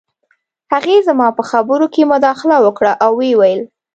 هغې 0.71 0.97
زما 1.07 1.27
په 1.37 1.43
خبرو 1.49 1.85
کې 1.93 2.09
مداخله 2.13 2.57
وکړه 2.61 2.91
او 3.03 3.11
وویې 3.17 3.35
ویل 3.39 3.61